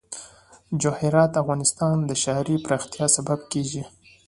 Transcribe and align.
جواهرات 0.81 1.29
د 1.31 1.37
افغانستان 1.43 1.95
د 2.09 2.11
ښاري 2.21 2.55
پراختیا 2.65 3.05
سبب 3.15 3.39
کېږي. 3.51 3.83